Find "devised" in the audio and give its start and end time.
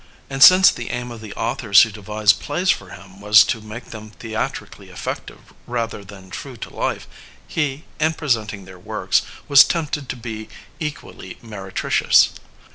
1.91-2.39